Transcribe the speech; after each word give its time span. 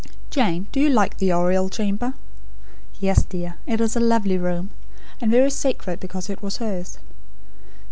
Jane, 0.31 0.65
do 0.71 0.79
you 0.79 0.89
like 0.89 1.19
the 1.19 1.31
Oriel 1.31 1.69
chamber?" 1.69 2.15
"Yes, 2.99 3.21
dear. 3.23 3.57
It 3.67 3.79
is 3.79 3.95
a 3.95 3.99
lovely 3.99 4.35
room; 4.39 4.71
and 5.21 5.29
very 5.29 5.51
sacred 5.51 5.99
because 5.99 6.27
it 6.27 6.41
was 6.41 6.57
hers. 6.57 6.97